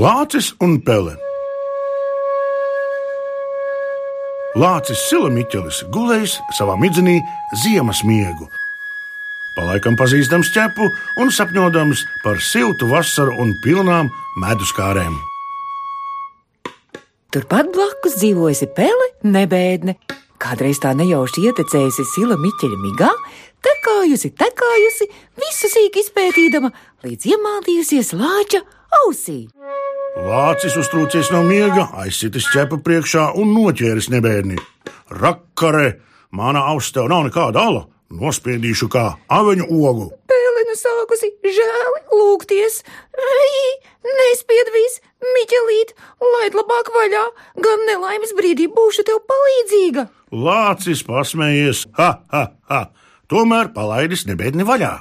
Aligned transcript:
Lācis 0.00 0.46
un 0.64 0.78
Pele. 0.80 1.10
Lācis 4.56 5.02
Silamiķelis 5.10 5.80
gulējis 5.92 6.36
savā 6.56 6.76
midzenī 6.80 7.18
ziemas 7.60 8.00
miegu. 8.08 8.46
Palaikam 9.58 9.98
pazīstams 10.00 10.54
ķepu 10.54 10.86
un 11.20 11.34
sapņodams 11.36 12.06
par 12.22 12.40
siltu 12.40 12.88
vasaru 12.88 13.34
un 13.44 13.52
pilnām 13.66 14.08
medus 14.40 14.72
kārēm. 14.78 15.18
Turpat 17.34 17.68
blakus 17.74 18.16
dzīvojusi 18.22 18.70
Pele, 18.78 19.12
nebēdne. 19.36 19.98
Kādreiz 20.40 20.80
tā 20.80 20.94
nejauši 20.96 21.50
ietecējusi 21.50 22.08
sila 22.14 22.40
miķeļa 22.40 22.80
migā, 22.86 23.12
tekājusi, 23.68 24.32
tekājusi, 24.46 25.12
visu 25.44 25.74
sīk 25.76 26.00
izpētīdama, 26.06 26.72
līdz 27.04 27.34
iemātījusies 27.34 28.16
lāča 28.16 28.64
ausī. 29.04 29.42
Lācis 30.18 30.74
uztrūcies 30.74 31.30
no 31.30 31.44
miega, 31.46 31.86
aizsitis 32.02 32.48
ķepa 32.50 32.80
priekšā 32.82 33.28
un 33.38 33.52
noķēris 33.54 34.10
nebērni. 34.10 34.56
Rakare, 35.20 36.00
mana 36.34 36.64
auss 36.72 36.90
tev 36.94 37.06
nav 37.12 37.28
nekāda 37.28 37.62
ala, 37.70 37.84
nospiedīšu 38.10 38.88
kā 38.90 39.04
aveņu 39.30 39.68
ogu. 39.70 40.08
Pēlinu 40.30 40.74
sākusi 40.78 41.30
žēli 41.44 42.02
lūgties. 42.10 42.80
Ei, 43.14 43.62
nespiedvīs, 44.06 44.98
Miķelīt, 45.20 45.92
laid 46.24 46.56
labāk 46.56 46.88
vaļā, 46.94 47.26
gan 47.60 47.84
nelaimes 47.88 48.32
brīdī 48.38 48.70
būšu 48.72 49.04
tev 49.04 49.20
palīdzīga. 49.28 50.06
Lācis 50.32 51.04
pasmējies, 51.04 51.84
ha, 52.00 52.10
ha, 52.32 52.44
ha, 52.72 52.80
tomēr 53.28 53.70
palaidis 53.76 54.24
nebēdni 54.30 54.64
vaļā. 54.66 54.94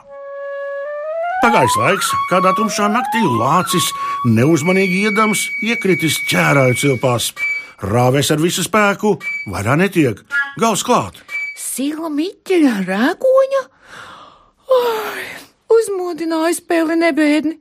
Pagājis 1.40 1.76
laiks, 1.80 2.08
kādā 2.28 2.52
tumšā 2.58 2.90
naktī 2.92 3.22
lācis 3.24 3.86
neuzmanīgi 4.28 5.06
iedams, 5.08 5.46
iekritis 5.64 6.18
ķērāju 6.28 6.76
cilpās. 6.82 7.30
Rāvēs 7.80 8.32
ar 8.36 8.42
visu 8.44 8.66
spēku, 8.66 9.14
vairāk 9.48 9.80
netiek, 9.80 10.20
gals 10.59 10.84
klāt. 10.84 11.22
Sila 11.56 12.09
miķeļa 12.12 12.73
rēkoņa? 12.90 13.62
Ai, 14.76 15.23
uzmodināja 15.72 16.58
spēli 16.58 16.98
nebēdni. 17.06 17.56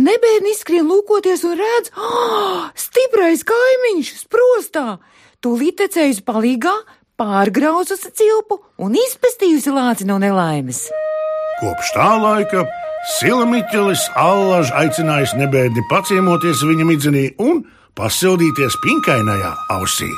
Nebēdni 0.00 0.54
izskrien 0.54 0.88
lūkoties 0.88 1.44
un 1.44 1.60
redz, 1.60 1.92
ah, 2.00 2.70
stiprais 2.72 3.44
kaimiņš 3.44 4.14
sprostā. 4.22 4.86
Tūlīt 5.44 5.82
tecējusi 5.82 6.24
palīgā, 6.24 6.72
pārgrauzusi 7.20 8.14
cilpu 8.16 8.62
un 8.80 8.96
izpestījusi 8.96 9.76
lāci 9.76 10.08
no 10.08 10.16
nelaimes. 10.22 10.86
Kopš 11.60 11.92
tā 11.98 12.08
laika 12.16 12.64
Sila 13.02 13.42
Miķelis 13.50 14.04
allaž 14.14 14.70
aicinājis 14.78 15.32
nebēdni 15.34 15.82
paciemoties 15.90 16.62
viņa 16.62 16.84
midzenī 16.86 17.24
un 17.42 17.64
pasildīties 17.98 18.78
pinkainajā 18.84 19.56
ausī. 19.74 20.10